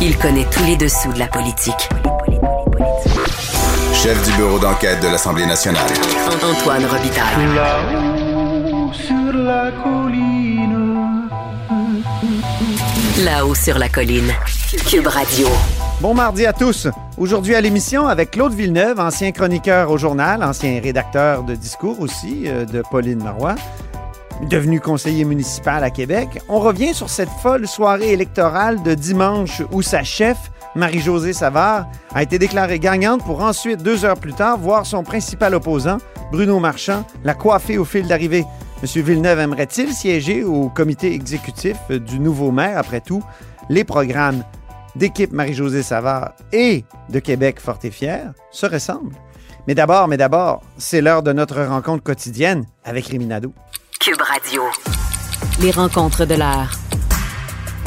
Il 0.00 0.16
connaît 0.16 0.46
tous 0.48 0.62
les 0.64 0.76
dessous 0.76 1.12
de 1.12 1.18
la 1.18 1.26
politique. 1.26 1.88
Chef 3.92 4.24
du 4.24 4.36
bureau 4.36 4.60
d'enquête 4.60 5.02
de 5.02 5.08
l'Assemblée 5.08 5.44
nationale. 5.44 5.90
Antoine 6.40 6.84
Robitaille. 6.84 7.54
Là-haut 7.56 8.92
sur 8.92 9.32
la 9.32 9.72
colline. 9.82 11.28
Là-haut 13.24 13.54
sur 13.56 13.76
la 13.76 13.88
colline. 13.88 14.32
Cube 14.88 15.08
Radio. 15.08 15.48
Bon 16.00 16.14
mardi 16.14 16.46
à 16.46 16.52
tous. 16.52 16.86
Aujourd'hui 17.16 17.56
à 17.56 17.60
l'émission 17.60 18.06
avec 18.06 18.30
Claude 18.30 18.54
Villeneuve, 18.54 19.00
ancien 19.00 19.32
chroniqueur 19.32 19.90
au 19.90 19.98
journal, 19.98 20.44
ancien 20.44 20.80
rédacteur 20.80 21.42
de 21.42 21.56
discours 21.56 22.00
aussi 22.00 22.44
euh, 22.46 22.64
de 22.64 22.84
Pauline 22.88 23.24
Marois, 23.24 23.56
devenu 24.46 24.80
conseiller 24.80 25.24
municipal 25.24 25.82
à 25.82 25.90
Québec. 25.90 26.40
On 26.48 26.60
revient 26.60 26.94
sur 26.94 27.10
cette 27.10 27.28
folle 27.42 27.66
soirée 27.66 28.12
électorale 28.12 28.82
de 28.82 28.94
dimanche 28.94 29.62
où 29.72 29.82
sa 29.82 30.02
chef, 30.02 30.36
Marie-Josée 30.74 31.32
Savard, 31.32 31.86
a 32.14 32.22
été 32.22 32.38
déclarée 32.38 32.78
gagnante 32.78 33.24
pour 33.24 33.42
ensuite, 33.42 33.82
deux 33.82 34.04
heures 34.04 34.18
plus 34.18 34.34
tard, 34.34 34.58
voir 34.58 34.86
son 34.86 35.02
principal 35.02 35.54
opposant, 35.54 35.98
Bruno 36.30 36.60
Marchand, 36.60 37.04
la 37.24 37.34
coiffer 37.34 37.78
au 37.78 37.84
fil 37.84 38.06
d'arrivée. 38.06 38.44
M. 38.82 39.02
Villeneuve 39.02 39.40
aimerait-il 39.40 39.92
siéger 39.92 40.44
au 40.44 40.68
comité 40.68 41.12
exécutif 41.12 41.76
du 41.90 42.20
nouveau 42.20 42.52
maire? 42.52 42.78
Après 42.78 43.00
tout, 43.00 43.22
les 43.68 43.82
programmes 43.82 44.44
d'équipe 44.94 45.32
Marie-Josée 45.32 45.82
Savard 45.82 46.32
et 46.52 46.84
de 47.08 47.18
Québec 47.18 47.60
Fort 47.60 47.78
et 47.82 47.90
Fier 47.90 48.32
se 48.50 48.66
ressemblent. 48.66 49.16
Mais 49.66 49.74
d'abord, 49.74 50.08
mais 50.08 50.16
d'abord, 50.16 50.62
c'est 50.78 51.00
l'heure 51.00 51.22
de 51.22 51.32
notre 51.32 51.62
rencontre 51.62 52.02
quotidienne 52.02 52.64
avec 52.84 53.06
Rémi 53.06 53.26
Nadeau. 53.26 53.52
Cube 54.08 54.22
Radio. 54.22 54.62
Les 55.60 55.70
rencontres 55.70 56.24
de 56.24 56.34
l'heure. 56.34 56.70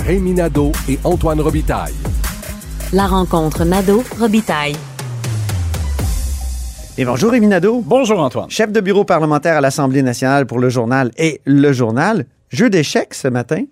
Rémi 0.06 0.34
Nadeau 0.34 0.72
et 0.88 1.00
Antoine 1.04 1.42
Robitaille. 1.42 1.96
La 2.94 3.08
rencontre 3.08 3.66
Nadeau-Robitaille. 3.66 4.76
Et 7.00 7.06
bonjour 7.06 7.32
Rémi 7.32 7.48
Nadeau, 7.48 7.82
Bonjour 7.84 8.20
Antoine. 8.20 8.52
chef 8.52 8.72
de 8.72 8.82
bureau 8.82 9.04
parlementaire 9.04 9.58
à 9.58 9.62
l'Assemblée 9.62 10.04
nationale 10.04 10.46
pour 10.46 10.60
le 10.60 10.70
journal 10.70 11.10
et 11.18 11.42
le 11.46 11.74
journal. 11.74 12.28
Jeu 12.50 12.70
d'échecs 12.70 13.16
ce 13.16 13.28
matin. 13.28 13.64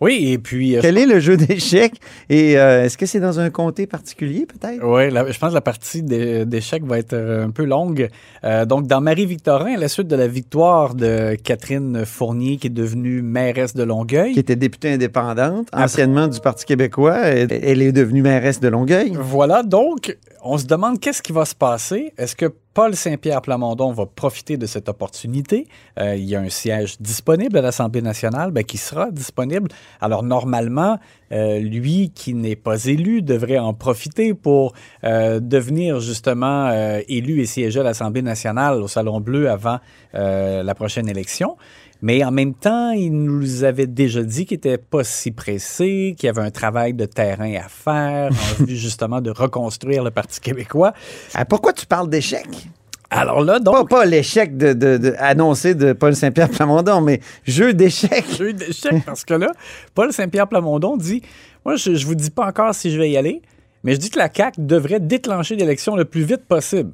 Oui, 0.00 0.30
et 0.32 0.38
puis... 0.38 0.76
euh, 0.76 0.80
Quel 0.80 0.96
est 0.96 1.06
le 1.06 1.18
jeu 1.18 1.36
d'échecs? 1.36 1.94
Et 2.30 2.56
euh, 2.58 2.84
est-ce 2.84 2.96
que 2.96 3.04
c'est 3.06 3.18
dans 3.20 3.40
un 3.40 3.50
comté 3.50 3.86
particulier 3.86 4.46
peut-être? 4.46 4.80
Oui, 4.84 5.10
je 5.10 5.38
pense 5.38 5.50
que 5.50 5.54
la 5.54 5.60
partie 5.60 6.02
d'é- 6.02 6.44
d'échecs 6.44 6.84
va 6.84 6.98
être 6.98 7.14
euh, 7.14 7.44
un 7.46 7.50
peu 7.50 7.64
longue. 7.64 8.08
Euh, 8.44 8.64
donc, 8.64 8.86
dans 8.86 9.00
Marie-Victorin, 9.00 9.74
à 9.74 9.76
la 9.76 9.88
suite 9.88 10.06
de 10.06 10.14
la 10.16 10.28
victoire 10.28 10.94
de 10.94 11.34
Catherine 11.42 12.04
Fournier, 12.04 12.58
qui 12.58 12.68
est 12.68 12.70
devenue 12.70 13.22
mairesse 13.22 13.74
de 13.74 13.82
Longueuil, 13.82 14.34
Qui 14.34 14.40
était 14.40 14.56
députée 14.56 14.92
indépendante, 14.92 15.68
anciennement 15.72 16.28
du 16.28 16.38
Parti 16.40 16.64
québécois. 16.64 17.16
Elle, 17.24 17.48
elle 17.50 17.82
est 17.82 17.92
devenue 17.92 18.22
mairesse 18.22 18.60
de 18.60 18.68
Longueuil. 18.68 19.12
Voilà, 19.18 19.62
donc, 19.64 20.16
on 20.42 20.58
se 20.58 20.66
demande 20.66 21.00
qu'est-ce 21.00 21.22
qui 21.22 21.32
va 21.32 21.44
se 21.44 21.54
passer. 21.54 22.12
Est-ce 22.16 22.36
que 22.36 22.46
Paul 22.74 22.94
Saint-Pierre 22.94 23.42
Plamondon 23.42 23.92
va 23.92 24.06
profiter 24.06 24.56
de 24.56 24.66
cette 24.66 24.88
opportunité? 24.88 25.66
Euh, 25.98 26.14
il 26.14 26.24
y 26.24 26.36
a 26.36 26.40
un 26.40 26.48
siège 26.48 27.00
disponible 27.00 27.58
à 27.58 27.60
l'Assemblée 27.60 28.02
nationale 28.02 28.50
ben, 28.50 28.62
qui 28.64 28.78
sera 28.78 29.10
disponible. 29.10 29.68
Alors, 30.00 30.22
normalement, 30.22 30.98
euh, 31.32 31.58
lui 31.58 32.12
qui 32.14 32.34
n'est 32.34 32.56
pas 32.56 32.84
élu 32.84 33.22
devrait 33.22 33.58
en 33.58 33.74
profiter 33.74 34.34
pour 34.34 34.74
euh, 35.04 35.40
devenir 35.40 36.00
justement 36.00 36.70
élu 37.08 37.40
et 37.40 37.46
siéger 37.46 37.80
à 37.80 37.82
l'Assemblée 37.82 38.22
nationale 38.22 38.80
au 38.82 38.88
Salon 38.88 39.20
Bleu 39.20 39.50
avant 39.50 39.78
la 40.12 40.74
prochaine 40.74 41.08
élection. 41.08 41.56
Mais 42.00 42.22
en 42.24 42.30
même 42.30 42.54
temps, 42.54 42.90
il 42.92 43.10
nous 43.10 43.64
avait 43.64 43.86
déjà 43.88 44.22
dit 44.22 44.46
qu'il 44.46 44.56
n'était 44.56 44.78
pas 44.78 45.02
si 45.02 45.32
pressé, 45.32 46.14
qu'il 46.16 46.26
y 46.28 46.30
avait 46.30 46.42
un 46.42 46.50
travail 46.52 46.94
de 46.94 47.06
terrain 47.06 47.52
à 47.54 47.68
faire 47.68 48.30
en 48.30 48.64
vue 48.64 48.76
justement 48.76 49.20
de 49.20 49.30
reconstruire 49.30 50.04
le 50.04 50.10
Parti 50.12 50.40
québécois. 50.40 50.92
Ah, 51.34 51.44
pourquoi 51.44 51.72
tu 51.72 51.86
parles 51.86 52.08
d'échecs? 52.08 52.68
Alors 53.10 53.40
là, 53.42 53.54
Pas, 53.54 53.60
donc, 53.60 53.88
pas 53.88 54.04
l'échec 54.04 54.56
de, 54.56 54.74
de- 54.74 54.98
de- 54.98 55.14
annoncé 55.18 55.74
de 55.74 55.92
Paul 55.94 56.14
Saint-Pierre 56.14 56.50
Plamondon, 56.50 57.00
mais 57.00 57.20
jeu 57.46 57.72
d'échecs. 57.72 58.26
jeu 58.38 58.52
d'échecs, 58.52 59.02
parce 59.06 59.24
que 59.24 59.34
là, 59.34 59.50
Paul 59.94 60.12
Saint-Pierre 60.12 60.46
Plamondon 60.46 60.96
dit 60.98 61.22
Moi, 61.64 61.76
je 61.76 61.90
ne 61.90 61.98
vous 62.04 62.14
dis 62.14 62.30
pas 62.30 62.46
encore 62.46 62.74
si 62.74 62.90
je 62.90 62.98
vais 62.98 63.10
y 63.10 63.16
aller, 63.16 63.40
mais 63.82 63.94
je 63.94 63.98
dis 63.98 64.10
que 64.10 64.18
la 64.18 64.28
CAQ 64.32 64.60
devrait 64.60 65.00
déclencher 65.00 65.56
l'élection 65.56 65.96
le 65.96 66.04
plus 66.04 66.22
vite 66.22 66.44
possible. 66.46 66.92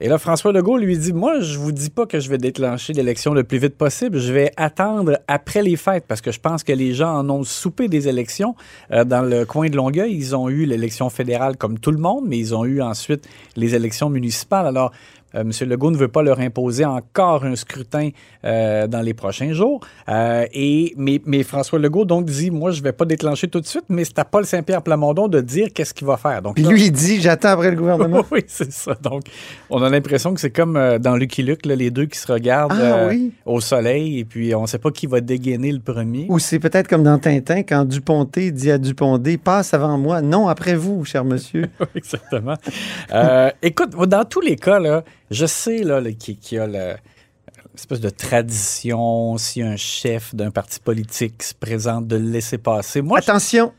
Et 0.00 0.06
là, 0.06 0.16
François 0.18 0.52
Legault 0.52 0.76
lui 0.76 0.96
dit 0.96 1.12
Moi, 1.12 1.40
je 1.40 1.58
vous 1.58 1.72
dis 1.72 1.90
pas 1.90 2.06
que 2.06 2.20
je 2.20 2.30
vais 2.30 2.38
déclencher 2.38 2.92
l'élection 2.92 3.34
le 3.34 3.42
plus 3.42 3.58
vite 3.58 3.76
possible. 3.76 4.20
Je 4.20 4.32
vais 4.32 4.52
attendre 4.56 5.18
après 5.26 5.60
les 5.60 5.74
fêtes 5.74 6.04
parce 6.06 6.20
que 6.20 6.30
je 6.30 6.38
pense 6.38 6.62
que 6.62 6.72
les 6.72 6.94
gens 6.94 7.16
en 7.16 7.28
ont 7.30 7.42
soupé 7.42 7.88
des 7.88 8.06
élections. 8.06 8.54
Euh, 8.92 9.02
dans 9.02 9.22
le 9.22 9.44
coin 9.44 9.68
de 9.68 9.76
Longueuil, 9.76 10.14
ils 10.14 10.36
ont 10.36 10.48
eu 10.48 10.66
l'élection 10.66 11.10
fédérale 11.10 11.56
comme 11.56 11.80
tout 11.80 11.90
le 11.90 11.98
monde, 11.98 12.26
mais 12.28 12.38
ils 12.38 12.54
ont 12.54 12.64
eu 12.64 12.80
ensuite 12.80 13.28
les 13.56 13.74
élections 13.74 14.08
municipales. 14.08 14.68
Alors, 14.68 14.92
euh, 15.34 15.40
M. 15.42 15.50
Legault 15.68 15.90
ne 15.90 15.96
veut 15.96 16.08
pas 16.08 16.22
leur 16.22 16.40
imposer 16.40 16.84
encore 16.84 17.44
un 17.44 17.54
scrutin 17.56 18.10
euh, 18.44 18.86
dans 18.86 19.00
les 19.00 19.14
prochains 19.14 19.52
jours. 19.52 19.80
Euh, 20.08 20.46
et, 20.52 20.94
mais, 20.96 21.20
mais 21.26 21.42
François 21.42 21.78
Legault 21.78 22.04
donc 22.04 22.24
dit 22.26 22.50
Moi, 22.50 22.70
je 22.70 22.78
ne 22.80 22.84
vais 22.84 22.92
pas 22.92 23.04
déclencher 23.04 23.48
tout 23.48 23.60
de 23.60 23.66
suite, 23.66 23.84
mais 23.88 24.04
c'est 24.04 24.18
à 24.18 24.24
Paul 24.24 24.46
Saint-Pierre 24.46 24.82
Plamondon 24.82 25.28
de 25.28 25.40
dire 25.40 25.68
qu'est-ce 25.74 25.92
qu'il 25.92 26.06
va 26.06 26.16
faire. 26.16 26.40
Donc, 26.42 26.54
Puis 26.54 26.64
là- 26.64 26.70
lui, 26.70 26.86
il 26.86 26.92
dit 26.92 27.20
J'attends 27.20 27.48
après 27.50 27.70
le 27.70 27.76
gouvernement. 27.76 28.24
oui, 28.30 28.44
c'est 28.46 28.72
ça. 28.72 28.94
Donc, 29.02 29.24
on 29.70 29.82
a 29.82 29.90
l'impression 29.90 30.32
que 30.34 30.40
c'est 30.40 30.50
comme 30.50 30.76
euh, 30.76 30.98
dans 30.98 31.16
Lucky 31.16 31.42
Luke, 31.42 31.66
là, 31.66 31.74
les 31.76 31.90
deux 31.90 32.06
qui 32.06 32.18
se 32.18 32.30
regardent 32.32 32.72
Ah, 32.80 33.06
oui. 33.08 33.32
au 33.44 33.60
soleil, 33.60 34.18
et 34.20 34.24
puis 34.24 34.54
on 34.54 34.62
ne 34.62 34.66
sait 34.66 34.78
pas 34.78 34.90
qui 34.90 35.06
va 35.06 35.20
dégainer 35.20 35.72
le 35.72 35.80
premier. 35.80 36.26
Ou 36.28 36.38
c'est 36.38 36.58
peut-être 36.58 36.88
comme 36.88 37.02
dans 37.02 37.18
Tintin, 37.18 37.62
quand 37.62 37.84
Duponté 37.84 38.50
dit 38.50 38.70
à 38.70 38.78
Dupondé 38.78 39.36
Passe 39.36 39.74
avant 39.74 39.98
moi, 39.98 40.22
non 40.22 40.48
après 40.48 40.74
vous, 40.74 41.04
cher 41.04 41.24
monsieur. 41.24 41.66
Exactement. 41.94 42.54
Écoute, 43.62 43.90
dans 44.08 44.24
tous 44.24 44.40
les 44.40 44.56
cas, 44.56 44.78
là, 44.78 45.02
je 45.30 45.46
sais 45.46 45.78
là, 45.82 46.00
là, 46.00 46.12
qu'il 46.12 46.36
y 46.52 46.58
a 46.58 46.66
le- 46.66 46.94
espèce 47.74 48.00
de 48.00 48.10
tradition, 48.10 49.36
si 49.38 49.62
un 49.62 49.76
chef 49.76 50.34
d'un 50.34 50.50
parti 50.50 50.80
politique 50.80 51.42
se 51.42 51.54
présente, 51.54 52.06
de 52.08 52.16
le 52.16 52.28
laisser 52.30 52.58
passer. 52.58 53.02
Moi, 53.02 53.20
je- 53.20 53.30
Attention, 53.30 53.72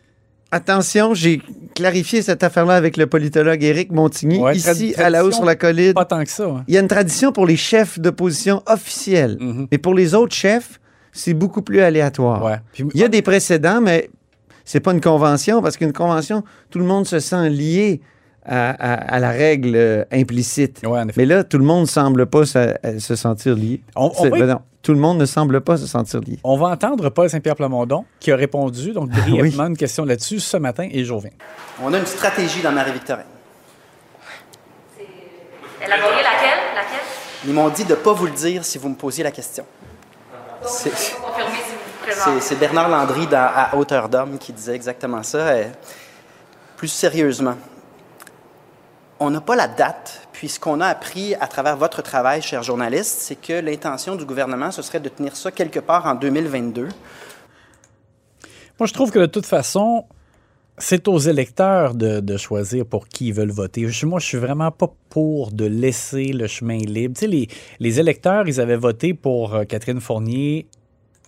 attention, 0.51 1.13
j'ai 1.13 1.41
clarifié 1.75 2.21
cette 2.21 2.43
affaire-là 2.43 2.75
avec 2.75 2.95
le 2.97 3.07
politologue 3.07 3.61
Éric 3.63 3.91
Montigny, 3.91 4.37
Ouais, 4.39 4.55
ici 4.55 4.93
à 4.97 5.09
la 5.09 5.25
haut 5.25 5.31
sur 5.31 5.43
la 5.45 5.55
colline. 5.55 5.93
pas 5.93 6.05
tant 6.05 6.23
que 6.23 6.29
ça. 6.29 6.45
hein. 6.45 6.63
Il 6.67 6.73
y 6.73 6.77
a 6.77 6.81
une 6.81 6.87
tradition 6.87 7.31
pour 7.31 7.45
les 7.45 7.57
chefs 7.57 7.99
d'opposition 7.99 8.63
officiels. 8.67 9.37
Mhm. 9.39 9.67
Mais 9.71 9.77
pour 9.77 9.93
les 9.93 10.15
autres 10.15 10.35
chefs, 10.35 10.79
c'est 11.11 11.33
beaucoup 11.33 11.61
plus 11.61 11.81
aléatoire. 11.81 12.43
Ouais. 12.43 12.57
Puis- 12.71 12.85
Il 12.93 13.01
y 13.01 13.03
a 13.03 13.09
des 13.09 13.21
précédents, 13.21 13.81
mais 13.81 14.09
c'est 14.63 14.79
pas 14.79 14.93
une 14.93 15.01
convention, 15.01 15.61
parce 15.61 15.75
qu'une 15.77 15.93
convention, 15.93 16.43
tout 16.69 16.79
le 16.79 16.85
monde 16.85 17.05
se 17.05 17.19
sent 17.19 17.49
lié 17.49 18.01
à, 18.45 18.69
à- 18.71 19.15
à 19.15 19.19
la 19.19 19.29
règle 19.31 19.75
euh, 19.75 20.03
implicite. 20.11 20.81
Ouais, 20.83 20.99
en 20.99 21.07
effet. 21.07 21.21
Mais 21.21 21.25
là, 21.25 21.43
tout 21.43 21.57
le 21.57 21.63
monde 21.65 21.81
ne 21.81 21.87
semble 21.87 22.25
pas 22.25 22.45
se, 22.45 22.57
euh, 22.57 22.99
se 22.99 23.15
sentir 23.15 23.55
lié. 23.55 23.81
On- 23.95 24.09
va- 24.09 24.29
ben 24.29 24.45
non, 24.47 24.61
tout 24.81 24.93
le 24.93 24.99
monde 24.99 25.17
ne 25.19 25.25
semble 25.25 25.61
pas 25.61 25.77
se 25.77 25.85
sentir 25.87 26.21
lié. 26.21 26.39
On 26.43 26.57
va 26.57 26.67
entendre 26.67 27.09
Paul 27.09 27.29
Saint-Pierre 27.29 27.55
Plamondon 27.55 28.05
qui 28.19 28.31
a 28.31 28.35
répondu 28.35 28.91
donc 28.93 29.09
Ah 29.13 29.19
brièvement 29.21 29.67
une 29.67 29.77
question 29.77 30.05
là-dessus 30.05 30.39
ce 30.39 30.57
matin 30.57 30.87
et 30.91 31.03
je 31.03 31.13
reviens. 31.13 31.31
On 31.83 31.93
a 31.93 31.99
une 31.99 32.05
stratégie 32.05 32.61
dans 32.61 32.71
Marie-Victorin. 32.71 33.23
Élaborer 35.85 36.15
laquelle? 36.23 36.59
Laquelle? 36.75 36.99
Ils 37.45 37.53
m'ont 37.53 37.69
dit 37.69 37.83
de 37.85 37.91
ne 37.91 37.95
pas 37.95 38.13
vous 38.13 38.25
le 38.25 38.31
dire 38.33 38.65
si 38.65 38.77
vous 38.77 38.89
me 38.89 38.95
posiez 38.95 39.23
la 39.23 39.31
question. 39.31 39.65
C'est- 40.65 40.91
si 42.41 42.55
Bernard 42.55 42.89
Landry 42.89 43.27
dans 43.27 43.49
À 43.55 43.75
hauteur 43.75 44.09
d'homme 44.09 44.37
qui 44.37 44.51
disait 44.51 44.75
exactement 44.75 45.23
ça. 45.23 45.57
Et 45.57 45.67
plus 46.75 46.87
sérieusement, 46.89 47.55
on 49.19 49.29
n'a 49.29 49.41
pas 49.41 49.55
la 49.55 49.67
date, 49.67 50.27
puis 50.31 50.47
ce 50.47 50.59
qu'on 50.59 50.79
a 50.81 50.87
appris 50.87 51.35
à 51.35 51.47
travers 51.47 51.75
votre 51.75 52.01
travail, 52.01 52.41
cher 52.41 52.63
journaliste, 52.63 53.19
c'est 53.19 53.35
que 53.35 53.53
l'intention 53.53 54.15
du 54.15 54.25
gouvernement, 54.25 54.71
ce 54.71 54.81
serait 54.81 54.99
de 54.99 55.09
tenir 55.09 55.35
ça 55.35 55.51
quelque 55.51 55.79
part 55.79 56.05
en 56.05 56.15
2022. 56.15 56.87
Moi, 58.79 58.87
je 58.87 58.93
trouve 58.93 59.11
que 59.11 59.19
de 59.19 59.25
toute 59.25 59.45
façon, 59.45 60.05
c'est 60.77 61.09
aux 61.09 61.17
électeurs 61.17 61.93
de, 61.93 62.37
choisir 62.37 62.85
pour 62.85 63.09
qui 63.09 63.27
ils 63.27 63.33
veulent 63.33 63.51
voter. 63.51 63.87
Moi, 64.03 64.19
je 64.19 64.25
suis 64.25 64.37
vraiment 64.37 64.71
pas 64.71 64.89
pour 65.09 65.51
de 65.51 65.65
laisser 65.65 66.31
le 66.31 66.47
chemin 66.47 66.77
libre. 66.77 67.19
Les 67.79 67.99
électeurs, 67.99 68.47
ils 68.47 68.61
avaient 68.61 68.77
voté 68.77 69.13
pour 69.13 69.53
euh, 69.53 69.63
Catherine 69.65 69.99
Fournier 69.99 70.67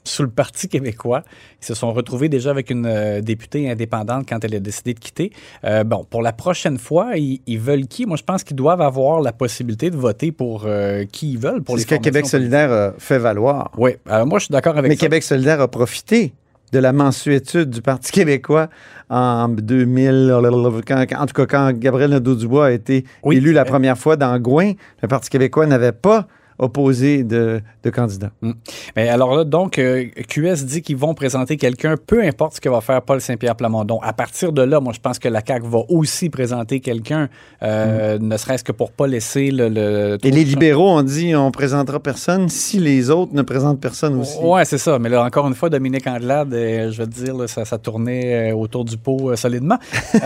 sous 0.03 0.23
le 0.23 0.29
Parti 0.29 0.67
québécois. 0.67 1.23
Ils 1.61 1.65
se 1.65 1.73
sont 1.75 1.93
retrouvés 1.93 2.27
déjà 2.29 2.49
avec 2.49 2.69
une 2.71 2.85
euh, 2.87 3.21
députée 3.21 3.69
indépendante 3.69 4.25
quand 4.27 4.43
elle 4.43 4.55
a 4.55 4.59
décidé 4.59 4.93
de 4.93 4.99
quitter. 4.99 5.31
Euh, 5.63 5.83
bon, 5.83 6.03
pour 6.09 6.21
la 6.21 6.33
prochaine 6.33 6.77
fois, 6.79 7.17
ils, 7.17 7.39
ils 7.45 7.59
veulent 7.59 7.85
qui? 7.87 8.05
Moi, 8.05 8.17
je 8.17 8.23
pense 8.23 8.43
qu'ils 8.43 8.55
doivent 8.55 8.81
avoir 8.81 9.21
la 9.21 9.31
possibilité 9.31 9.89
de 9.91 9.97
voter 9.97 10.31
pour 10.31 10.63
euh, 10.65 11.05
qui 11.11 11.33
ils 11.33 11.37
veulent. 11.37 11.61
Pour 11.61 11.75
C'est 11.77 11.83
ce 11.83 11.87
que 11.87 11.95
Québec 11.95 12.25
solidaire 12.25 12.93
fait 12.97 13.19
valoir. 13.19 13.71
Oui, 13.77 13.91
alors 14.07 14.25
moi, 14.25 14.39
je 14.39 14.45
suis 14.45 14.51
d'accord 14.51 14.77
avec 14.77 14.89
Mais 14.89 14.95
ça. 14.95 15.01
Québec 15.01 15.23
solidaire 15.23 15.61
a 15.61 15.67
profité 15.67 16.33
de 16.73 16.79
la 16.79 16.93
mensuétude 16.93 17.69
du 17.69 17.81
Parti 17.81 18.11
québécois 18.13 18.69
en 19.09 19.49
2000, 19.49 20.33
quand- 20.87 21.05
en 21.17 21.25
tout 21.25 21.33
cas 21.33 21.45
quand 21.45 21.73
Gabriel 21.77 22.11
Nadeau-Dubois 22.11 22.67
a 22.67 22.71
été 22.71 23.03
Oui, 23.23 23.37
élu 23.37 23.51
la 23.51 23.65
première 23.65 23.97
fois 23.97 24.15
dans 24.15 24.37
Gouin, 24.39 24.71
le 25.01 25.07
Parti 25.07 25.29
québécois 25.29 25.65
n'avait 25.65 25.91
pas 25.91 26.27
opposé 26.61 27.23
de, 27.23 27.59
de 27.83 27.89
candidats. 27.89 28.31
Mais 28.95 29.09
alors 29.09 29.35
là, 29.35 29.43
donc, 29.43 29.77
euh, 29.79 30.05
QS 30.29 30.63
dit 30.63 30.81
qu'ils 30.81 30.95
vont 30.95 31.13
présenter 31.13 31.57
quelqu'un, 31.57 31.95
peu 31.97 32.23
importe 32.23 32.55
ce 32.55 32.61
que 32.61 32.69
va 32.69 32.79
faire 32.79 33.01
Paul 33.01 33.19
Saint-Pierre 33.19 33.55
Plamondon. 33.57 33.99
À 34.01 34.13
partir 34.13 34.53
de 34.53 34.61
là, 34.61 34.79
moi, 34.79 34.93
je 34.93 34.99
pense 34.99 35.19
que 35.19 35.27
la 35.27 35.41
CAQ 35.45 35.65
va 35.67 35.79
aussi 35.89 36.29
présenter 36.29 36.79
quelqu'un, 36.79 37.27
euh, 37.63 38.17
ne 38.19 38.37
serait-ce 38.37 38.63
que 38.63 38.71
pour 38.71 38.91
pas 38.91 39.07
laisser 39.07 39.51
le... 39.51 39.67
le- 39.69 40.17
Et 40.23 40.31
les 40.31 40.43
libéraux 40.45 40.89
ont 40.91 41.03
dit 41.03 41.35
on 41.35 41.51
présentera 41.51 41.99
personne 41.99 42.47
si 42.47 42.79
les 42.79 43.09
autres 43.09 43.33
ne 43.33 43.41
présentent 43.41 43.81
personne 43.81 44.19
aussi. 44.19 44.37
Ouais, 44.39 44.63
c'est 44.65 44.77
ça. 44.77 44.99
Mais 44.99 45.09
là, 45.09 45.23
encore 45.25 45.47
une 45.47 45.55
fois, 45.55 45.69
Dominique 45.69 46.05
Andelade, 46.07 46.53
euh, 46.53 46.91
je 46.91 46.97
vais 46.99 47.05
te 47.07 47.13
dire, 47.23 47.35
là, 47.35 47.47
ça, 47.47 47.65
ça 47.65 47.77
tournait 47.77 48.51
autour 48.53 48.85
du 48.85 48.97
pot 48.97 49.35
solidement. 49.35 49.77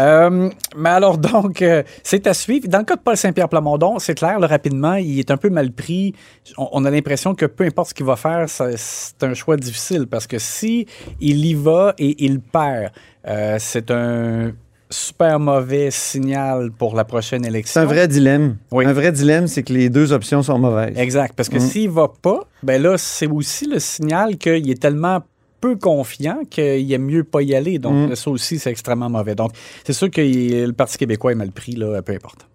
Mais 0.77 0.89
alors, 0.89 1.17
donc, 1.17 1.63
c'est 2.03 2.27
à 2.27 2.33
suivre. 2.33 2.67
Dans 2.67 2.79
le 2.79 2.83
cas 2.83 2.95
de 2.95 3.01
Paul 3.01 3.15
Saint-Pierre 3.17 3.49
Plamondon, 3.49 3.99
c'est 3.99 4.15
clair, 4.15 4.39
là, 4.39 4.47
rapidement, 4.47 4.95
il 4.95 5.19
est 5.19 5.31
un 5.31 5.37
peu 5.37 5.49
mal 5.49 5.71
pris. 5.71 6.13
On, 6.57 6.69
on 6.73 6.85
a 6.85 6.91
l'impression 6.91 7.33
que 7.35 7.45
peu 7.45 7.63
importe 7.63 7.89
ce 7.89 7.93
qu'il 7.93 8.05
va 8.05 8.15
faire, 8.15 8.45
c'est 8.49 9.23
un 9.23 9.33
choix 9.33 9.57
difficile 9.57 10.07
parce 10.07 10.27
que 10.27 10.37
si 10.39 10.85
il 11.19 11.45
y 11.45 11.53
va 11.53 11.93
et 11.97 12.23
il 12.23 12.39
perd, 12.39 12.91
euh, 13.27 13.57
c'est 13.59 13.89
un 13.91 14.51
super 14.89 15.39
mauvais 15.39 15.89
signal 15.91 16.71
pour 16.71 16.95
la 16.95 17.03
prochaine 17.03 17.43
élection. 17.45 17.73
C'est 17.81 17.85
un 17.85 17.89
vrai 17.89 18.07
dilemme. 18.07 18.57
Oui. 18.71 18.85
Un 18.85 18.93
vrai 18.93 19.11
dilemme, 19.11 19.47
c'est 19.47 19.63
que 19.63 19.73
les 19.73 19.89
deux 19.89 20.13
options 20.13 20.43
sont 20.43 20.59
mauvaises. 20.59 20.97
Exact. 20.97 21.33
Parce 21.35 21.49
que 21.49 21.57
Mm. 21.57 21.67
s'il 21.67 21.89
va 21.89 22.07
pas, 22.21 22.41
ben 22.61 22.81
là, 22.81 22.95
c'est 22.97 23.27
aussi 23.27 23.65
le 23.65 23.79
signal 23.79 24.37
qu'il 24.37 24.69
est 24.69 24.79
tellement 24.79 25.21
peu 25.59 25.75
confiant 25.75 26.41
qu'il 26.47 26.93
aime 26.93 27.05
mieux 27.05 27.23
pas 27.23 27.41
y 27.41 27.55
aller. 27.55 27.79
Donc, 27.79 28.11
Mm. 28.11 28.15
ça 28.15 28.29
aussi, 28.29 28.59
c'est 28.59 28.69
extrêmement 28.69 29.09
mauvais. 29.09 29.33
Donc, 29.33 29.51
c'est 29.83 29.93
sûr 29.93 30.11
que 30.11 30.21
le 30.21 30.71
Parti 30.73 30.97
québécois 30.99 31.31
est 31.31 31.35
mal 31.35 31.51
pris, 31.51 31.71
là, 31.71 32.01
peu 32.03 32.13
importe. 32.13 32.47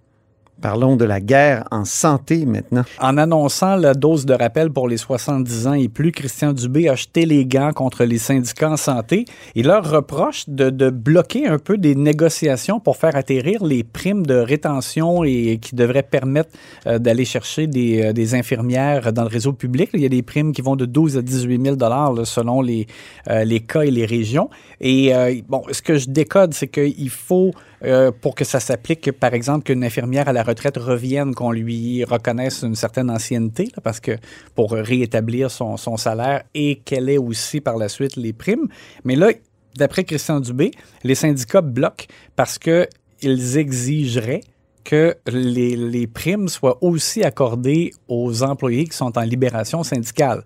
Parlons 0.61 0.97
de 0.97 1.05
la 1.07 1.21
guerre 1.21 1.65
en 1.71 1.85
santé 1.85 2.45
maintenant. 2.45 2.85
En 2.99 3.17
annonçant 3.17 3.77
la 3.77 3.95
dose 3.95 4.27
de 4.27 4.35
rappel 4.35 4.71
pour 4.71 4.89
les 4.89 4.99
70 4.99 5.67
ans 5.67 5.73
et 5.73 5.89
plus, 5.89 6.13
Christian 6.13 6.53
Dubé 6.53 6.89
a 6.89 6.95
jeté 6.95 7.25
les 7.25 7.47
gants 7.47 7.73
contre 7.73 8.05
les 8.05 8.19
syndicats 8.19 8.71
en 8.71 8.77
santé. 8.77 9.25
Il 9.55 9.67
leur 9.67 9.89
reproche 9.91 10.49
de, 10.49 10.91
bloquer 10.91 11.47
un 11.47 11.59
peu 11.59 11.79
des 11.79 11.95
négociations 11.95 12.79
pour 12.79 12.97
faire 12.97 13.17
atterrir 13.17 13.65
les 13.65 13.85
primes 13.85 14.27
de 14.27 14.35
rétention 14.35 15.25
et 15.25 15.59
qui 15.61 15.75
devraient 15.75 16.03
permettre 16.03 16.51
euh, 16.87 16.99
d'aller 16.99 17.25
chercher 17.25 17.67
des, 17.67 18.03
euh, 18.03 18.13
des 18.13 18.35
infirmières 18.35 19.13
dans 19.13 19.23
le 19.23 19.29
réseau 19.29 19.53
public. 19.53 19.91
Il 19.95 20.01
y 20.01 20.07
a 20.07 20.11
des 20.11 20.23
primes 20.23 20.53
qui 20.53 20.63
vont 20.63 20.77
de 20.77 20.85
12 20.85 21.17
à 21.17 21.23
18 21.23 21.63
000 21.63 21.77
là, 21.79 22.13
selon 22.25 22.61
les, 22.61 22.87
euh, 23.29 23.45
les 23.45 23.61
cas 23.61 23.83
et 23.83 23.91
les 23.91 24.05
régions. 24.05 24.51
Et 24.81 25.13
bon, 25.49 25.63
ce 25.71 25.83
que 25.83 25.97
je 25.97 26.09
décode, 26.09 26.55
c'est 26.55 26.69
qu'il 26.69 27.11
faut, 27.11 27.53
euh, 27.83 28.11
pour 28.13 28.35
que 28.35 28.45
ça 28.45 28.61
s'applique, 28.61 29.11
par 29.13 29.33
exemple, 29.33 29.65
qu'une 29.65 29.85
infirmière 29.85 30.29
à 30.29 30.33
la 30.33 30.43
retraite 30.43 30.77
revienne, 30.77 31.35
qu'on 31.35 31.53
lui 31.53 32.05
reconnaisse 32.05 32.63
une 32.63 32.75
certaine 32.75 33.11
ancienneté, 33.11 33.69
parce 33.83 34.01
que 34.01 34.13
pour 34.55 34.73
réétablir 34.73 35.51
son, 35.51 35.77
salaire 35.97 36.43
et 36.55 36.77
qu'elle 36.77 37.09
ait 37.09 37.19
aussi 37.19 37.61
par 37.61 37.77
la 37.77 37.89
suite 37.89 38.17
les 38.17 38.33
primes. 38.33 38.69
Mais 39.05 39.17
là, 39.17 39.31
d'après 39.77 40.05
Christian 40.05 40.41
Dubé, 40.41 40.71
les 41.05 41.15
syndicats 41.15 41.63
bloquent 41.63 42.07
parce 42.37 42.59
qu'ils 42.59 43.59
exigeraient 43.59 44.43
que 44.85 45.17
les 45.27 46.07
primes 46.07 46.49
soient 46.49 46.79
aussi 46.83 47.23
accordées 47.23 47.93
aux 48.09 48.43
employés 48.43 48.85
qui 48.85 48.97
sont 48.97 49.17
en 49.19 49.23
libération 49.23 49.83
syndicale. 49.83 50.43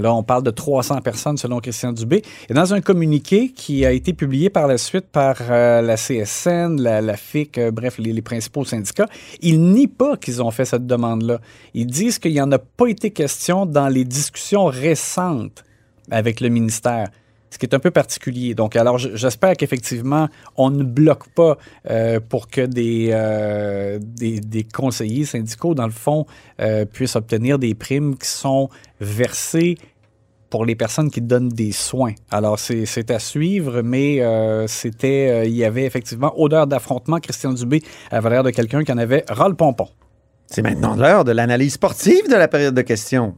Là, 0.00 0.14
on 0.14 0.22
parle 0.22 0.42
de 0.42 0.50
300 0.50 1.00
personnes 1.00 1.36
selon 1.36 1.60
Christian 1.60 1.92
Dubé. 1.92 2.22
Et 2.48 2.54
dans 2.54 2.74
un 2.74 2.80
communiqué 2.80 3.50
qui 3.50 3.84
a 3.84 3.92
été 3.92 4.12
publié 4.12 4.50
par 4.50 4.66
la 4.66 4.78
suite 4.78 5.06
par 5.06 5.36
euh, 5.50 5.82
la 5.82 5.96
CSN, 5.96 6.80
la, 6.80 7.00
la 7.00 7.16
FIC, 7.16 7.58
euh, 7.58 7.70
bref, 7.70 7.98
les, 7.98 8.12
les 8.12 8.22
principaux 8.22 8.64
syndicats, 8.64 9.08
ils 9.40 9.60
nient 9.60 9.86
pas 9.86 10.16
qu'ils 10.16 10.42
ont 10.42 10.50
fait 10.50 10.64
cette 10.64 10.86
demande-là. 10.86 11.40
Ils 11.74 11.86
disent 11.86 12.18
qu'il 12.18 12.32
n'y 12.32 12.40
en 12.40 12.52
a 12.52 12.58
pas 12.58 12.86
été 12.86 13.10
question 13.10 13.66
dans 13.66 13.88
les 13.88 14.04
discussions 14.04 14.66
récentes 14.66 15.64
avec 16.10 16.40
le 16.40 16.48
ministère. 16.48 17.08
Ce 17.50 17.58
qui 17.58 17.66
est 17.66 17.74
un 17.74 17.78
peu 17.78 17.90
particulier. 17.90 18.54
Donc, 18.54 18.76
alors, 18.76 18.98
j'espère 18.98 19.56
qu'effectivement, 19.56 20.28
on 20.56 20.70
ne 20.70 20.82
bloque 20.82 21.28
pas 21.28 21.56
euh, 21.88 22.20
pour 22.20 22.48
que 22.48 22.60
des, 22.62 23.10
euh, 23.12 23.98
des, 24.00 24.40
des 24.40 24.64
conseillers 24.64 25.24
syndicaux, 25.24 25.74
dans 25.74 25.86
le 25.86 25.92
fond, 25.92 26.26
euh, 26.60 26.84
puissent 26.84 27.16
obtenir 27.16 27.58
des 27.58 27.74
primes 27.74 28.16
qui 28.16 28.28
sont 28.28 28.68
versées 29.00 29.76
pour 30.50 30.64
les 30.64 30.74
personnes 30.74 31.10
qui 31.10 31.20
donnent 31.20 31.48
des 31.48 31.72
soins. 31.72 32.14
Alors, 32.30 32.58
c'est 32.58 33.10
à 33.10 33.18
suivre, 33.18 33.82
mais 33.82 34.22
c'était, 34.68 35.48
il 35.48 35.56
y 35.56 35.64
avait 35.64 35.84
effectivement 35.84 36.32
odeur 36.40 36.68
d'affrontement. 36.68 37.18
Christian 37.18 37.52
Dubé 37.52 37.82
avait 38.12 38.30
l'air 38.30 38.44
de 38.44 38.50
quelqu'un 38.50 38.84
qui 38.84 38.92
en 38.92 38.98
avait 38.98 39.24
ras 39.28 39.48
le 39.48 39.56
pompon. 39.56 39.88
C'est 40.46 40.62
maintenant 40.62 40.94
l'heure 40.94 41.24
de 41.24 41.32
l'analyse 41.32 41.74
sportive 41.74 42.28
de 42.30 42.36
la 42.36 42.46
période 42.48 42.74
de 42.74 42.82
questions. 42.82 43.34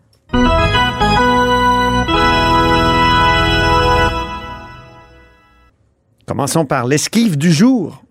Commençons 6.39 6.67
par 6.67 6.87
l'esquive 6.87 7.37
du 7.37 7.53
jour. 7.53 8.05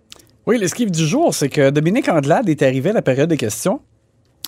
Oui, 0.48 0.58
l'esquive 0.58 0.92
du 0.92 1.08
jour, 1.08 1.34
c'est 1.34 1.48
que 1.48 1.70
Dominique 1.70 2.10
Andelade 2.10 2.50
est 2.50 2.62
arrivé 2.62 2.90
à 2.90 2.94
la 2.94 3.02
période 3.02 3.30
des 3.30 3.38
questions 3.38 3.80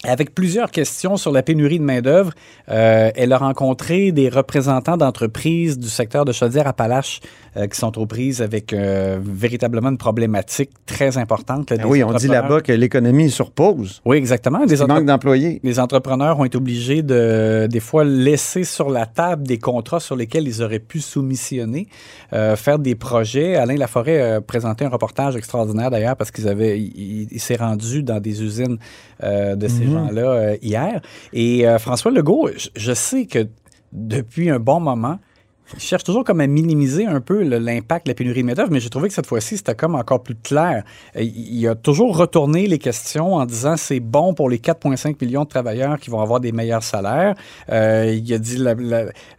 avec 0.04 0.36
plusieurs 0.36 0.70
questions 0.70 1.16
sur 1.16 1.32
la 1.32 1.44
pénurie 1.44 1.80
de 1.80 1.86
main-d'œuvre. 1.86 2.34
Euh, 2.70 3.12
elle 3.16 3.32
a 3.32 3.38
rencontré 3.38 4.12
des 4.12 4.28
représentants 4.28 4.98
d'entreprises 4.98 5.78
du 5.78 5.88
secteur 5.88 6.26
de 6.26 6.34
Chaudière-Appalaches 6.34 7.22
euh, 7.58 7.68
qui 7.68 7.78
sont 7.78 7.98
aux 7.98 8.06
prises 8.06 8.42
avec 8.42 8.74
euh, 8.74 9.20
véritablement 9.22 9.90
une 9.90 9.98
problématique 9.98 10.72
très 10.86 11.18
importante. 11.18 11.72
là, 11.72 11.78
Ben 11.78 11.84
des 11.84 11.90
oui, 11.90 12.04
on 12.04 12.14
dit 12.14 12.28
là-bas 12.28 12.62
que 12.62 12.72
l'économie 12.72 13.26
est 13.26 13.30
sur 13.30 13.52
pause. 13.52 14.02
Oui, 14.06 14.18
exactement. 14.18 14.66
Des 14.66 14.78
manque 14.86 15.06
d'employés. 15.06 15.60
les 15.64 15.80
entrepreneurs 15.80 16.40
ont 16.40 16.46
été 16.46 16.58
obligés 16.58 17.02
de, 17.02 17.68
des 17.70 17.80
fois, 17.80 18.04
laisser 18.04 18.64
sur 18.64 18.90
la 18.90 19.06
table 19.06 19.44
des 19.44 19.58
contrats 19.58 20.00
sur 20.00 20.16
lesquels 20.16 20.48
ils 20.48 20.62
auraient 20.62 20.80
pu 20.80 21.00
soumissionner, 21.00 21.88
euh, 22.34 22.56
faire 22.56 22.80
des 22.80 22.96
projets. 22.96 23.56
Alain 23.56 23.76
Laforêt 23.76 24.22
a 24.22 24.42
présenté 24.42 24.86
un 24.86 24.90
reportage 24.90 25.36
extraordinaire 25.36 25.90
d'ailleurs 25.92 26.16
parce 26.16 26.32
qu'ils 26.32 26.48
avaient, 26.48 26.80
il, 26.80 27.40
s'est 27.40 27.56
rendu 27.56 28.04
dans 28.04 28.20
des 28.20 28.44
usines 28.44 28.78
euh, 29.24 29.56
de 29.56 29.68
ces 29.68 29.86
gens-là 29.86 30.32
euh, 30.32 30.58
hier. 30.62 31.02
Et 31.34 31.68
euh, 31.68 31.80
François 31.80 32.12
Legault, 32.12 32.50
je, 32.56 32.70
je 32.76 32.94
sais 32.94 33.26
que 33.26 33.48
depuis 33.92 34.50
un 34.50 34.60
bon 34.60 34.80
moment, 34.80 35.20
il 35.76 35.82
cherche 35.82 36.04
toujours 36.04 36.24
comme 36.24 36.42
à 36.42 36.48
minimiser 36.48 37.06
un 37.06 37.22
peu 37.22 37.44
l'impact 37.44 38.06
de 38.06 38.12
la 38.12 38.16
pénurie 38.16 38.42
de 38.42 38.48
main-d'œuvre, 38.48 38.72
mais 38.72 38.80
j'ai 38.80 38.90
trouvé 38.90 39.08
que 39.08 39.14
cette 39.14 39.28
fois-ci, 39.28 39.58
c'était 39.58 39.76
comme 39.76 39.96
encore 39.96 40.24
plus 40.24 40.36
clair. 40.36 40.84
Euh, 41.16 41.22
Il 41.22 41.68
a 41.68 41.76
toujours 41.76 42.18
retourné 42.18 42.68
les 42.68 42.80
questions 42.80 43.36
en 43.36 43.46
disant 43.46 43.78
c'est 43.78 44.00
bon 44.00 44.34
pour 44.34 44.50
les 44.50 44.58
4,5 44.58 45.16
millions 45.22 45.44
de 45.44 45.50
travailleurs 45.50 46.00
qui 46.00 46.10
vont 46.10 46.22
avoir 46.22 46.40
des 46.40 46.52
meilleurs 46.52 46.84
salaires. 46.84 47.36
Euh, 47.72 48.14
il 48.14 48.34
a 48.34 48.38
dit 48.38 48.58
la, 48.58 48.76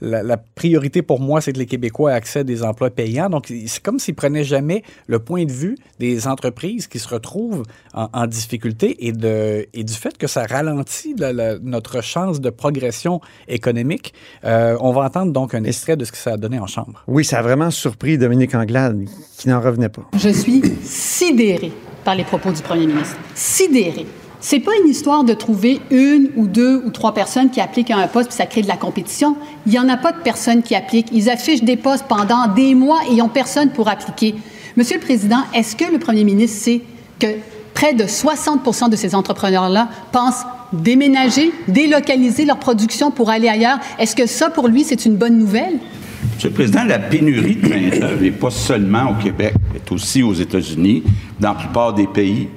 la- 0.01 0.37
priorité 0.55 1.03
pour 1.03 1.21
moi, 1.21 1.41
c'est 1.41 1.53
que 1.53 1.59
les 1.59 1.67
Québécois 1.67 2.13
accès 2.13 2.41
à 2.41 2.45
des 2.45 2.63
emplois 2.63 2.91
payants. 2.91 3.31
Donc, 3.31 3.47
c'est 3.67 3.83
comme 3.83 3.99
s'il 3.99 4.15
prenait 4.15 4.45
jamais 4.45 4.83
le 5.07 5.19
point 5.19 5.45
de 5.45 5.53
vue 5.53 5.77
des 5.99 6.27
entreprises 6.27 6.87
qui 6.87 6.99
se 6.99 7.09
retrouvent 7.09 7.63
en, 7.95 8.27
difficulté 8.27 9.07
et, 9.07 9.13
du 9.13 9.95
fait 9.95 10.17
que 10.19 10.27
ça 10.27 10.45
ralentit 10.45 11.15
notre 11.63 12.03
chance 12.03 12.41
de 12.41 12.51
progression 12.51 13.21
économique. 13.49 14.15
Euh, 14.45 14.77
on 14.81 14.93
va 14.93 15.03
entendre 15.03 15.33
donc 15.33 15.55
un 15.55 15.65
extrait 15.65 15.97
de 15.97 16.05
ce 16.05 16.13
que 16.13 16.19
ça 16.21 16.33
a 16.35 16.37
donné 16.37 16.59
en 16.59 16.67
chambre. 16.67 17.03
Oui, 17.07 17.25
ça 17.25 17.39
a 17.39 17.43
vraiment 17.43 17.71
surpris 17.71 18.19
Dominique 18.19 18.55
Anglade, 18.55 19.05
qui 19.39 19.49
n'en 19.49 19.61
revenait 19.61 19.89
pas. 19.89 20.03
Je 20.17 20.29
suis 20.29 20.63
sidérée 20.83 21.73
par 22.05 22.15
les 22.15 22.25
propos 22.25 22.53
du 22.53 22.63
premier 22.63 22.87
ministre. 22.87 23.17
Sidérée. 23.35 24.07
C'est 24.43 24.61
pas 24.61 24.73
une 24.83 24.89
histoire 24.89 25.23
de 25.23 25.35
trouver 25.35 25.81
une 25.91 26.31
ou 26.37 26.47
deux 26.47 26.83
ou 26.87 26.91
trois 26.91 27.13
personnes 27.13 27.51
qui 27.51 27.61
appliquent 27.61 27.91
à 27.91 27.99
un 27.99 28.07
poste 28.07 28.29
puis 28.29 28.37
ça 28.37 28.47
crée 28.47 28.63
de 28.63 28.69
la 28.69 28.79
compétition. 28.79 29.37
Il 29.67 29.73
y 29.73 29.79
en 29.79 29.89
a 29.91 29.99
pas 29.99 30.13
de 30.13 30.21
personnes 30.21 30.63
qui 30.63 30.75
appliquent. 30.75 31.09
Ils 31.13 31.29
affichent 31.29 31.63
des 31.63 31.77
postes 31.77 32.07
pendant 32.09 32.47
des 32.47 32.75
mois 32.75 33.01
et 33.11 33.15
ils 33.15 33.23
ont 33.23 33.29
personne 33.29 33.71
pour 33.71 33.89
appliquer. 33.89 34.35
Monsieur 34.77 34.97
le 34.97 35.03
Président, 35.03 35.43
est-ce 35.55 35.77
que 35.77 35.85
le 35.93 35.99
premier 35.99 36.25
ministre 36.25 36.59
sait 36.59 36.81
que 37.19 37.27
près 37.75 37.93
de 37.93 38.05
60% 38.05 38.89
de 38.89 38.97
ces 38.97 39.15
entrepreneurs-là 39.15 39.89
pensent 40.11 40.45
déménager, 40.73 41.53
délocaliser 41.69 42.47
leur 42.47 42.59
production 42.59 43.11
pour 43.11 43.29
aller 43.29 43.49
ailleurs? 43.49 43.79
Est-ce 43.99 44.17
que 44.17 44.27
ça, 44.27 44.49
pour 44.49 44.69
lui, 44.69 44.85
c'est 44.85 45.05
une 45.05 45.17
bonne 45.17 45.37
nouvelle? 45.37 45.79
Monsieur 46.41 46.49
le 46.49 46.55
Président, 46.55 46.85
la 46.85 46.99
pénurie 46.99 47.57
de 47.57 47.69
main-d'œuvre 47.69 48.23
n'est 48.23 48.31
pas 48.31 48.49
seulement 48.49 49.11
au 49.11 49.23
Québec, 49.23 49.53
est 49.77 49.93
aussi 49.93 50.23
aux 50.23 50.33
États-Unis, 50.33 51.03
dans 51.39 51.51
la 51.51 51.55
plupart 51.57 51.93
des 51.93 52.07
pays. 52.07 52.49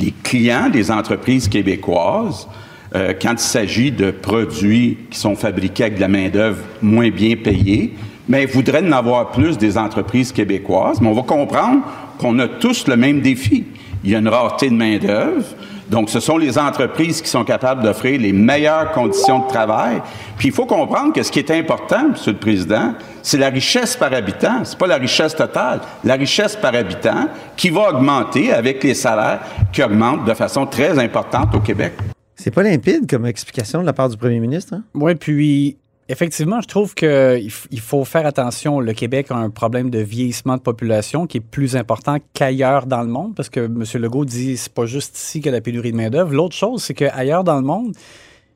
Les 0.00 0.14
clients 0.22 0.70
des 0.70 0.88
entreprises 0.88 1.48
québécoises, 1.48 2.46
euh, 2.94 3.12
quand 3.20 3.32
il 3.32 3.38
s'agit 3.40 3.90
de 3.90 4.12
produits 4.12 4.98
qui 5.10 5.18
sont 5.18 5.34
fabriqués 5.34 5.82
avec 5.82 5.96
de 5.96 6.02
la 6.02 6.06
main-d'œuvre 6.06 6.62
moins 6.80 7.10
bien 7.10 7.34
payée, 7.34 7.94
mais 8.28 8.46
voudraient 8.46 8.86
en 8.86 8.92
avoir 8.92 9.32
plus 9.32 9.58
des 9.58 9.76
entreprises 9.78 10.30
québécoises. 10.30 11.00
Mais 11.00 11.08
on 11.08 11.14
va 11.14 11.22
comprendre 11.22 11.82
qu'on 12.18 12.38
a 12.38 12.46
tous 12.46 12.86
le 12.86 12.96
même 12.96 13.20
défi. 13.20 13.64
Il 14.04 14.10
y 14.10 14.14
a 14.14 14.20
une 14.20 14.28
rareté 14.28 14.70
de 14.70 14.76
main-d'œuvre. 14.76 15.44
Donc, 15.88 16.10
ce 16.10 16.20
sont 16.20 16.38
les 16.38 16.58
entreprises 16.58 17.20
qui 17.20 17.28
sont 17.28 17.44
capables 17.44 17.82
d'offrir 17.82 18.20
les 18.20 18.32
meilleures 18.32 18.92
conditions 18.92 19.40
de 19.40 19.48
travail. 19.48 20.00
Puis, 20.38 20.48
il 20.48 20.54
faut 20.54 20.66
comprendre 20.66 21.12
que 21.12 21.22
ce 21.22 21.30
qui 21.30 21.38
est 21.38 21.50
important, 21.50 22.08
Monsieur 22.10 22.32
le 22.32 22.38
Président, 22.38 22.94
c'est 23.22 23.38
la 23.38 23.48
richesse 23.48 23.96
par 23.96 24.12
habitant. 24.12 24.64
C'est 24.64 24.78
pas 24.78 24.86
la 24.86 24.96
richesse 24.96 25.34
totale. 25.36 25.80
La 26.04 26.14
richesse 26.14 26.56
par 26.56 26.74
habitant 26.74 27.28
qui 27.56 27.70
va 27.70 27.90
augmenter 27.90 28.52
avec 28.52 28.82
les 28.82 28.94
salaires 28.94 29.40
qui 29.72 29.82
augmentent 29.82 30.24
de 30.24 30.34
façon 30.34 30.66
très 30.66 30.98
importante 30.98 31.54
au 31.54 31.60
Québec. 31.60 31.92
C'est 32.36 32.50
pas 32.50 32.62
limpide 32.62 33.08
comme 33.08 33.26
explication 33.26 33.80
de 33.80 33.86
la 33.86 33.92
part 33.92 34.08
du 34.08 34.16
premier 34.16 34.40
ministre. 34.40 34.74
Hein? 34.74 34.82
Oui, 34.94 35.14
puis 35.14 35.76
effectivement, 36.08 36.60
je 36.60 36.68
trouve 36.68 36.94
qu'il 36.94 37.50
il 37.70 37.80
faut 37.80 38.04
faire 38.04 38.26
attention. 38.26 38.80
Le 38.80 38.92
Québec 38.92 39.26
a 39.30 39.36
un 39.36 39.50
problème 39.50 39.90
de 39.90 39.98
vieillissement 39.98 40.56
de 40.56 40.62
population 40.62 41.26
qui 41.26 41.38
est 41.38 41.40
plus 41.40 41.76
important 41.76 42.18
qu'ailleurs 42.32 42.86
dans 42.86 43.02
le 43.02 43.08
monde, 43.08 43.34
parce 43.34 43.48
que 43.48 43.60
M. 43.60 43.84
Legault 43.94 44.24
dit 44.24 44.56
c'est 44.56 44.72
pas 44.72 44.86
juste 44.86 45.16
ici 45.16 45.40
que 45.40 45.50
la 45.50 45.60
pénurie 45.60 45.92
de 45.92 45.96
main-d'œuvre. 45.96 46.32
L'autre 46.32 46.56
chose, 46.56 46.82
c'est 46.82 46.94
qu'ailleurs 46.94 47.44
dans 47.44 47.56
le 47.56 47.66
monde, 47.66 47.94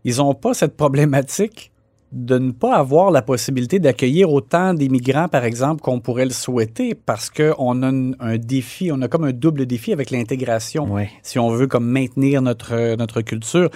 ils 0.04 0.16
n'ont 0.16 0.34
pas 0.34 0.54
cette 0.54 0.76
problématique 0.76 1.72
de 2.10 2.38
ne 2.38 2.52
pas 2.52 2.74
avoir 2.76 3.10
la 3.10 3.20
possibilité 3.20 3.78
d'accueillir 3.80 4.32
autant 4.32 4.72
d'immigrants, 4.72 5.28
par 5.28 5.44
exemple, 5.44 5.82
qu'on 5.82 6.00
pourrait 6.00 6.24
le 6.24 6.30
souhaiter, 6.30 6.94
parce 6.94 7.28
qu'on 7.28 7.82
a 7.82 7.86
un, 7.86 8.12
un 8.18 8.38
défi, 8.38 8.90
on 8.90 9.02
a 9.02 9.08
comme 9.08 9.24
un 9.24 9.32
double 9.32 9.66
défi 9.66 9.92
avec 9.92 10.10
l'intégration, 10.10 10.88
si 11.22 11.38
on 11.38 11.50
veut 11.50 11.66
comme 11.66 11.86
maintenir 11.86 12.40
notre, 12.40 12.96
notre 12.96 13.20
culture. 13.20 13.68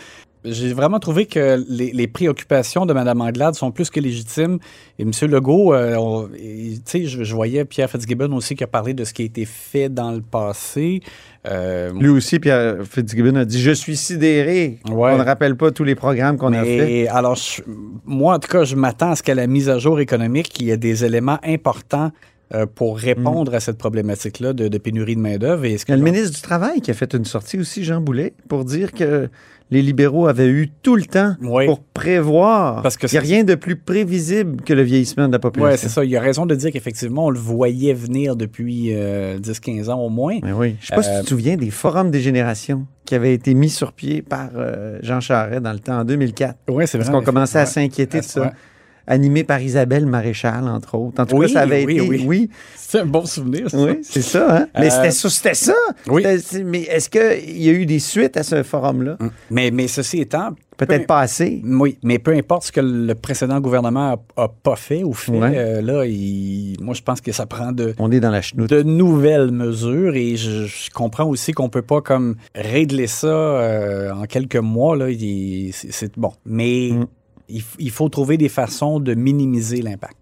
J'ai 0.44 0.72
vraiment 0.72 0.98
trouvé 0.98 1.26
que 1.26 1.64
les, 1.68 1.92
les, 1.92 2.08
préoccupations 2.08 2.84
de 2.84 2.92
Mme 2.92 3.20
Anglade 3.20 3.54
sont 3.54 3.70
plus 3.70 3.90
que 3.90 4.00
légitimes. 4.00 4.58
Et 4.98 5.02
M. 5.02 5.12
Legault, 5.30 5.72
euh, 5.72 6.26
tu 6.34 6.80
sais, 6.84 7.04
je, 7.04 7.22
je, 7.22 7.34
voyais 7.34 7.64
Pierre 7.64 7.88
Fitzgibbon 7.88 8.32
aussi 8.32 8.56
qui 8.56 8.64
a 8.64 8.66
parlé 8.66 8.92
de 8.92 9.04
ce 9.04 9.12
qui 9.12 9.22
a 9.22 9.24
été 9.24 9.44
fait 9.44 9.88
dans 9.88 10.10
le 10.10 10.20
passé. 10.20 11.00
Euh, 11.46 11.92
Lui 11.92 12.08
aussi, 12.08 12.40
Pierre 12.40 12.78
Fitzgibbon 12.84 13.36
a 13.36 13.44
dit 13.44 13.60
Je 13.60 13.70
suis 13.70 13.96
sidéré. 13.96 14.80
Ouais. 14.90 15.12
On 15.12 15.18
ne 15.18 15.24
rappelle 15.24 15.56
pas 15.56 15.70
tous 15.70 15.84
les 15.84 15.94
programmes 15.94 16.36
qu'on 16.36 16.52
a 16.52 16.64
fait. 16.64 17.06
Alors, 17.06 17.36
je, 17.36 17.62
moi, 18.04 18.34
en 18.34 18.38
tout 18.40 18.48
cas, 18.48 18.64
je 18.64 18.74
m'attends 18.74 19.12
à 19.12 19.16
ce 19.16 19.22
qu'à 19.22 19.36
la 19.36 19.46
mise 19.46 19.68
à 19.68 19.78
jour 19.78 20.00
économique, 20.00 20.60
il 20.60 20.66
y 20.66 20.70
ait 20.72 20.76
des 20.76 21.04
éléments 21.04 21.38
importants 21.44 22.10
euh, 22.54 22.66
pour 22.66 22.98
répondre 22.98 23.54
à 23.54 23.60
cette 23.60 23.78
problématique-là 23.78 24.52
de, 24.52 24.68
de, 24.68 24.78
pénurie 24.78 25.16
de 25.16 25.20
main-d'œuvre. 25.20 25.64
Il 25.64 25.72
y 25.72 25.92
a 25.92 25.96
le 25.96 26.02
ministre 26.02 26.34
du 26.34 26.42
Travail 26.42 26.80
qui 26.80 26.90
a 26.90 26.94
fait 26.94 27.14
une 27.14 27.24
sortie 27.24 27.58
aussi, 27.58 27.84
Jean 27.84 28.00
Boulet, 28.00 28.34
pour 28.48 28.64
dire 28.64 28.92
que 28.92 29.28
les 29.72 29.80
libéraux 29.80 30.26
avaient 30.26 30.48
eu 30.48 30.68
tout 30.82 30.96
le 30.96 31.04
temps 31.04 31.34
oui. 31.40 31.64
pour 31.64 31.80
prévoir. 31.80 32.82
Parce 32.82 32.98
que 32.98 33.06
il 33.06 33.12
n'y 33.12 33.18
a 33.18 33.22
rien 33.22 33.42
de 33.42 33.54
plus 33.54 33.76
prévisible 33.76 34.60
que 34.60 34.74
le 34.74 34.82
vieillissement 34.82 35.28
de 35.28 35.32
la 35.32 35.38
population. 35.38 35.72
Oui, 35.72 35.78
c'est 35.78 35.88
ça. 35.88 36.04
Il 36.04 36.10
y 36.10 36.16
a 36.16 36.20
raison 36.20 36.44
de 36.44 36.54
dire 36.54 36.70
qu'effectivement, 36.70 37.26
on 37.26 37.30
le 37.30 37.38
voyait 37.38 37.94
venir 37.94 38.36
depuis 38.36 38.90
euh, 38.92 39.38
10-15 39.38 39.90
ans 39.90 40.00
au 40.00 40.10
moins. 40.10 40.38
Mais 40.42 40.52
oui. 40.52 40.76
Je 40.80 40.94
ne 40.94 41.00
sais 41.00 41.02
pas 41.02 41.08
euh, 41.08 41.14
si 41.14 41.18
tu 41.20 41.24
te 41.24 41.28
souviens 41.30 41.56
des 41.56 41.70
forums 41.70 42.10
des 42.10 42.20
générations 42.20 42.86
qui 43.06 43.14
avaient 43.14 43.32
été 43.32 43.54
mis 43.54 43.70
sur 43.70 43.94
pied 43.94 44.20
par 44.20 44.50
euh, 44.56 44.98
Jean 45.02 45.20
Charest 45.20 45.62
dans 45.62 45.72
le 45.72 45.78
temps, 45.78 46.00
en 46.00 46.04
2004. 46.04 46.58
Oui, 46.68 46.86
c'est 46.86 46.98
vrai. 46.98 47.06
Parce 47.06 47.16
qu'on 47.16 47.24
commençait 47.24 47.60
à 47.60 47.66
s'inquiéter 47.66 48.20
de 48.20 48.24
ça. 48.24 48.42
Ouais 48.42 48.50
animé 49.06 49.44
par 49.44 49.60
Isabelle 49.60 50.06
Maréchal, 50.06 50.68
entre 50.68 50.94
autres. 50.96 51.20
En 51.20 51.26
tout 51.26 51.36
oui, 51.36 51.46
cas, 51.46 51.52
ça 51.54 51.60
avait 51.60 51.84
oui, 51.84 51.96
été. 51.96 52.08
Oui, 52.08 52.24
oui. 52.26 52.50
C'est 52.76 53.00
un 53.00 53.06
bon 53.06 53.24
souvenir. 53.24 53.70
Ça. 53.70 53.78
Oui, 53.78 53.98
c'est 54.02 54.22
ça. 54.22 54.56
Hein? 54.58 54.68
Mais 54.78 54.92
Euh, 54.92 55.10
c'était 55.10 55.54
ça. 55.54 55.74
Oui. 56.08 56.24
Mais 56.64 56.82
est-ce 56.82 57.08
qu'il 57.08 57.60
y 57.62 57.68
a 57.68 57.72
eu 57.72 57.86
des 57.86 57.98
suites 57.98 58.36
à 58.36 58.42
ce 58.42 58.62
forum-là? 58.62 59.16
Mais, 59.50 59.70
mais 59.70 59.88
ceci 59.88 60.20
étant. 60.20 60.50
Peut-être 60.76 61.06
pas 61.06 61.20
assez. 61.20 61.62
Oui, 61.64 61.96
mais 62.02 62.18
peu 62.18 62.32
importe 62.32 62.64
ce 62.64 62.72
que 62.72 62.80
le 62.80 63.14
précédent 63.14 63.60
gouvernement 63.60 64.18
a, 64.36 64.42
a 64.42 64.48
pas 64.48 64.74
fait 64.74 65.04
ou 65.04 65.12
fait, 65.12 65.30
Ouais. 65.38 65.52
euh, 65.54 65.80
là, 65.80 66.04
il- 66.06 66.76
moi, 66.80 66.92
je 66.94 67.02
pense 67.02 67.20
que 67.20 67.30
ça 67.30 67.46
prend 67.46 67.70
de, 67.70 67.94
On 67.98 68.10
est 68.10 68.18
dans 68.18 68.30
la 68.30 68.42
chenoute. 68.42 68.68
de 68.70 68.82
nouvelles 68.82 69.52
mesures 69.52 70.16
et 70.16 70.34
je, 70.36 70.64
je 70.66 70.90
comprends 70.90 71.26
aussi 71.26 71.52
qu'on 71.52 71.68
peut 71.68 71.82
pas 71.82 72.00
comme 72.00 72.34
régler 72.54 73.06
ça 73.06 73.26
euh, 73.28 74.12
en 74.12 74.24
quelques 74.24 74.56
mois. 74.56 74.96
Là, 74.96 75.06
c'est, 75.72 75.92
c'est- 75.92 76.18
bon, 76.18 76.32
mais 76.44 76.90
Mm. 76.92 77.06
Il, 77.78 77.90
faut 77.90 78.08
trouver 78.08 78.36
des 78.36 78.48
façons 78.48 79.00
de 79.00 79.14
minimiser 79.14 79.82
l'impact. 79.82 80.16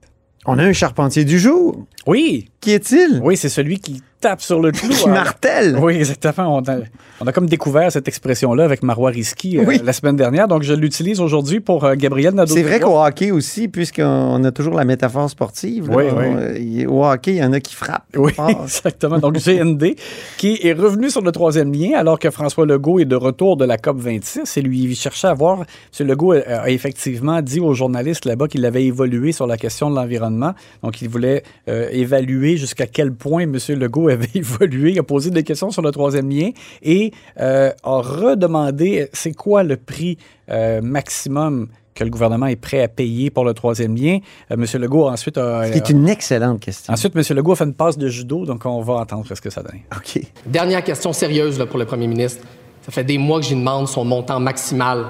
On 0.46 0.58
a 0.58 0.64
un 0.64 0.72
charpentier 0.72 1.24
du 1.24 1.38
jour. 1.38 1.86
Oui, 2.06 2.48
Qui 2.60 2.72
est-il? 2.72 3.20
oui, 3.22 3.36
c'est 3.36 3.48
celui 3.48 3.78
qui 3.78 4.02
tape 4.20 4.40
sur 4.42 4.60
le 4.60 4.70
clou. 4.72 4.88
Qui 4.90 5.08
hein. 5.08 5.12
martèle. 5.12 5.78
Oui, 5.80 5.96
exactement. 5.96 6.56
On 6.56 6.60
a, 6.70 6.76
on 7.20 7.26
a 7.26 7.32
comme 7.32 7.46
découvert 7.48 7.90
cette 7.90 8.06
expression-là 8.08 8.64
avec 8.64 8.82
Marois 8.82 9.10
Risky 9.10 9.58
euh, 9.58 9.78
la 9.82 9.92
semaine 9.92 10.16
dernière, 10.16 10.46
donc 10.48 10.62
je 10.62 10.74
l'utilise 10.74 11.20
aujourd'hui 11.20 11.60
pour 11.60 11.84
euh, 11.84 11.94
Gabriel 11.96 12.34
Nadeau. 12.34 12.52
C'est 12.54 12.62
vrai 12.62 12.80
qu'au 12.80 12.98
hockey 13.02 13.30
aussi, 13.30 13.68
puisqu'on 13.68 14.44
a 14.44 14.50
toujours 14.52 14.74
la 14.74 14.84
métaphore 14.84 15.28
sportive, 15.30 15.88
là, 15.88 15.96
Oui, 15.96 16.04
oui. 16.16 16.24
on- 16.26 16.36
euh, 16.36 16.86
au 16.88 17.04
hockey, 17.06 17.32
il 17.32 17.36
y 17.38 17.44
en 17.44 17.52
a 17.52 17.60
qui 17.60 17.74
frappent. 17.74 18.04
Oui, 18.16 18.32
fort. 18.32 18.50
exactement. 18.64 19.18
Donc, 19.18 19.38
GND, 19.38 19.94
qui 20.36 20.58
est 20.62 20.72
revenu 20.72 21.08
sur 21.10 21.22
le 21.22 21.32
troisième 21.32 21.72
lien 21.72 21.96
alors 21.98 22.18
que 22.18 22.30
François 22.30 22.66
Legault 22.66 22.98
est 23.00 23.04
de 23.06 23.16
retour 23.16 23.56
de 23.56 23.64
la 23.64 23.76
COP26 23.76 24.58
et 24.58 24.62
lui 24.62 24.80
il 24.82 24.94
cherchait 24.96 25.28
à 25.28 25.34
voir. 25.34 25.60
M. 25.98 26.06
Legault 26.06 26.32
a, 26.32 26.62
a 26.62 26.68
effectivement 26.70 27.40
dit 27.42 27.60
aux 27.60 27.74
journalistes 27.74 28.24
là-bas 28.26 28.48
qu'il 28.48 28.64
avait 28.66 28.84
évolué 28.84 29.32
sur 29.32 29.46
la 29.46 29.56
question 29.56 29.90
de 29.90 29.96
l'environnement. 29.96 30.52
Donc, 30.82 31.00
il 31.02 31.08
voulait 31.08 31.42
euh, 31.68 31.88
évaluer 31.90 32.56
jusqu'à 32.56 32.86
quel 32.86 33.12
point 33.12 33.42
M. 33.42 33.56
Legault 33.70 34.09
avait 34.10 34.28
évolué. 34.34 34.92
Il 34.92 34.98
a 34.98 35.02
posé 35.02 35.30
des 35.30 35.42
questions 35.42 35.70
sur 35.70 35.82
le 35.82 35.90
troisième 35.90 36.30
lien 36.30 36.50
et 36.82 37.12
euh, 37.40 37.72
a 37.82 38.00
redemandé 38.00 39.08
c'est 39.12 39.32
quoi 39.32 39.62
le 39.62 39.76
prix 39.76 40.18
euh, 40.50 40.80
maximum 40.82 41.68
que 41.94 42.04
le 42.04 42.10
gouvernement 42.10 42.46
est 42.46 42.56
prêt 42.56 42.82
à 42.82 42.88
payer 42.88 43.30
pour 43.30 43.44
le 43.44 43.52
troisième 43.52 43.96
lien? 43.96 44.18
Euh, 44.50 44.54
M. 44.54 44.64
Legault 44.80 45.08
ensuite 45.08 45.36
a... 45.38 45.66
Ce 45.66 45.72
qui 45.72 45.78
est 45.78 45.90
une 45.90 46.08
excellente 46.08 46.60
question. 46.60 46.92
Ensuite, 46.92 47.14
M. 47.14 47.22
Legault 47.36 47.52
a 47.52 47.56
fait 47.56 47.64
une 47.64 47.74
passe 47.74 47.98
de 47.98 48.08
judo, 48.08 48.46
donc 48.46 48.64
on 48.64 48.80
va 48.80 48.94
entendre 48.94 49.26
ce 49.28 49.40
que 49.40 49.50
ça 49.50 49.62
donne. 49.62 49.80
OK. 49.94 50.22
Dernière 50.46 50.82
question 50.82 51.12
sérieuse 51.12 51.58
là, 51.58 51.66
pour 51.66 51.78
le 51.78 51.84
premier 51.84 52.06
ministre. 52.06 52.44
Ça 52.82 52.92
fait 52.92 53.04
des 53.04 53.18
mois 53.18 53.40
que 53.40 53.46
j'y 53.46 53.54
demande 53.54 53.88
son 53.88 54.04
montant 54.04 54.40
maximal, 54.40 55.06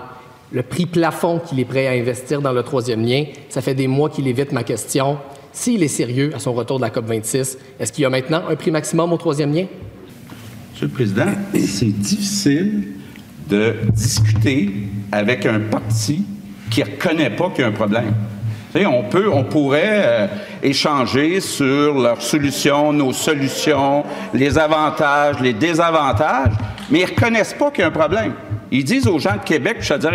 le 0.53 0.63
prix 0.63 0.87
plafond 0.87 1.39
qu'il 1.39 1.61
est 1.61 1.65
prêt 1.65 1.87
à 1.87 1.93
investir 1.93 2.43
dans 2.43 2.53
le 2.53 2.63
troisième 2.63 3.05
lien. 3.05 3.25
Ça 3.49 3.61
fait 3.61 3.75
des 3.75 3.87
mois 3.87 4.11
qu'il 4.11 4.27
évite 4.27 4.51
ma 4.53 4.65
question. 4.65 5.19
S'il 5.53 5.83
est 5.83 5.89
sérieux 5.89 6.31
à 6.35 6.39
son 6.39 6.53
retour 6.53 6.79
de 6.79 6.85
la 6.85 6.91
COP26, 6.91 7.57
est-ce 7.79 7.93
qu'il 7.93 8.03
y 8.03 8.05
a 8.05 8.11
maintenant 8.11 8.43
un 8.49 8.57
prix 8.57 8.71
maximum 8.71 9.13
au 9.13 9.17
troisième 9.17 9.53
lien? 9.53 9.67
Monsieur 10.73 10.87
le 10.87 10.93
Président, 10.93 11.27
c'est 11.55 11.87
difficile 11.87 12.85
de 13.49 13.75
discuter 13.93 14.71
avec 15.11 15.45
un 15.47 15.59
parti 15.61 16.25
qui 16.71 16.81
ne 16.81 16.87
reconnaît 16.87 17.31
pas 17.31 17.51
qu'il 17.51 17.63
y 17.63 17.65
a 17.65 17.69
un 17.69 17.73
problème. 17.73 18.15
On, 18.77 19.03
peut, 19.03 19.29
on 19.29 19.43
pourrait 19.43 20.03
euh, 20.05 20.27
échanger 20.63 21.41
sur 21.41 22.01
leurs 22.01 22.23
solutions, 22.23 22.93
nos 22.93 23.13
solutions, 23.13 24.05
les 24.33 24.57
avantages, 24.57 25.41
les 25.41 25.53
désavantages, 25.53 26.53
mais 26.89 27.01
ils 27.01 27.07
ne 27.07 27.11
reconnaissent 27.11 27.57
pas 27.59 27.73
qu'il 27.73 27.81
y 27.81 27.85
a 27.85 27.89
un 27.89 27.91
problème. 27.91 28.33
Ils 28.71 28.85
disent 28.85 29.09
aux 29.09 29.19
gens 29.19 29.35
de 29.35 29.45
Québec, 29.45 29.79
je 29.81 29.93
veux 29.93 29.99
dire 29.99 30.13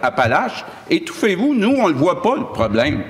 Appalaches, 0.00 0.64
étouffez-vous, 0.88 1.54
nous, 1.54 1.74
on 1.76 1.88
ne 1.88 1.92
le 1.92 1.98
voit 1.98 2.22
pas, 2.22 2.36
le 2.36 2.44
problème. 2.44 3.02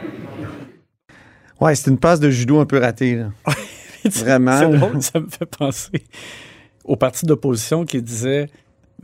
Ouais, 1.61 1.75
c'est 1.75 1.91
une 1.91 1.99
passe 1.99 2.21
de 2.21 2.31
judo 2.31 2.61
un 2.61 2.67
peu 2.67 2.79
ratée. 2.79 3.17
Là. 3.17 3.31
Vraiment. 4.05 4.59
C'est 4.59 4.79
drôle, 4.79 5.03
ça 5.03 5.21
me 5.21 5.29
fait 5.29 5.47
penser 5.47 6.05
au 6.85 6.97
parti 6.97 7.27
d'opposition 7.27 7.85
qui 7.85 8.03
disait 8.03 8.49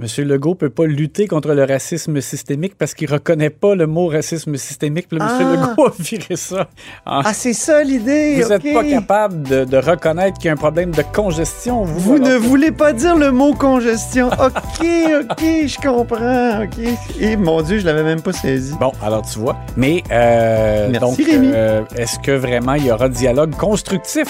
M. 0.00 0.06
Legault 0.26 0.56
peut 0.56 0.70
pas 0.70 0.86
lutter 0.86 1.28
contre 1.28 1.54
le 1.54 1.62
racisme 1.62 2.20
systémique 2.20 2.74
parce 2.76 2.94
qu'il 2.94 3.08
reconnaît 3.08 3.48
pas 3.50 3.76
le 3.76 3.86
mot 3.86 4.08
racisme 4.08 4.56
systémique. 4.56 5.06
Puis 5.08 5.18
là, 5.18 5.26
Ah. 5.30 5.38
M. 5.40 5.52
Legault 5.52 5.86
a 5.86 5.92
viré 6.00 6.34
ça. 6.34 6.68
en- 7.06 7.20
Ah, 7.24 7.32
c'est 7.32 7.52
ça 7.52 7.82
l'idée. 7.84 8.42
vous 8.42 8.48
n'êtes 8.48 8.72
pas 8.74 8.82
capable 8.82 9.42
de, 9.48 9.64
de 9.64 9.76
reconnaître 9.76 10.36
qu'il 10.38 10.46
y 10.46 10.48
a 10.48 10.52
un 10.54 10.56
problème 10.56 10.90
de 10.90 11.02
congestion. 11.14 11.84
Vous, 11.84 12.18
ne 12.18 12.34
voulez 12.34 12.72
pas 12.72 12.92
dire 12.92 13.16
le 13.16 13.30
mot 13.30 13.54
congestion. 13.54 14.26
OK, 14.32 14.84
OK, 14.84 15.40
je 15.42 15.80
comprends. 15.80 16.64
OK. 16.64 16.94
Et 17.20 17.36
mon 17.36 17.62
Dieu, 17.62 17.78
je 17.78 17.86
l'avais 17.86 18.02
même 18.02 18.20
pas 18.20 18.32
saisi. 18.32 18.74
Bon, 18.80 18.90
alors 19.00 19.22
tu 19.22 19.38
vois. 19.38 19.56
Mais 19.76 20.02
euh, 20.10 20.88
Merci, 20.90 21.24
donc, 21.24 21.34
euh, 21.54 21.82
est-ce 21.96 22.18
que 22.18 22.32
vraiment 22.32 22.74
il 22.74 22.86
y 22.86 22.90
aura 22.90 23.08
dialogue 23.08 23.54
constructif 23.54 24.26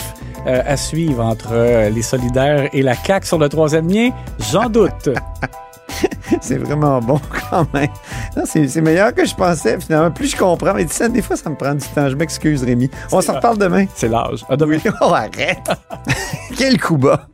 euh, 0.47 0.63
à 0.67 0.77
suivre 0.77 1.25
entre 1.25 1.53
euh, 1.53 1.91
les 1.91 2.03
solidaires 2.03 2.69
et 2.73 2.83
la 2.83 2.95
CAQ 2.95 3.27
sur 3.27 3.39
le 3.39 3.49
troisième 3.49 3.89
lien? 3.89 4.11
J'en 4.53 4.69
doute. 4.69 5.09
C'est 6.41 6.59
vraiment 6.59 7.01
bon 7.01 7.21
quand 7.51 7.67
même. 7.73 7.89
C'est 8.45 8.81
meilleur 8.81 9.15
que 9.15 9.25
je 9.25 9.35
pensais. 9.35 9.79
Finalement, 9.79 10.11
plus 10.11 10.29
je 10.29 10.37
comprends. 10.37 10.75
Mais 10.75 10.87
ça, 10.89 11.09
des 11.09 11.23
fois, 11.23 11.37
ça 11.37 11.51
me 11.51 11.55
prend 11.55 11.75
du 11.75 11.87
temps. 11.89 12.09
Je 12.09 12.17
m'excuse, 12.17 12.65
Rémi. 12.65 12.91
On 13.13 13.21
s'en 13.21 13.35
reparle 13.35 13.59
demain. 13.59 13.87
C'est 13.95 14.09
l'âge. 14.09 14.45
À 14.49 14.57
demain. 14.57 14.79
Oh, 15.01 15.13
arrête. 15.13 15.71
Quel 16.57 16.81
coup 16.81 16.97
bas. 16.97 17.29